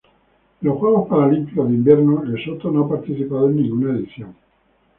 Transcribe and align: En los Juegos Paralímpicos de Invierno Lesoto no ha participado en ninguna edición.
En 0.63 0.67
los 0.67 0.79
Juegos 0.79 1.07
Paralímpicos 1.09 1.67
de 1.69 1.75
Invierno 1.75 2.23
Lesoto 2.23 2.71
no 2.71 2.85
ha 2.85 2.89
participado 2.89 3.47
en 3.51 3.55
ninguna 3.57 3.91
edición. 3.95 4.35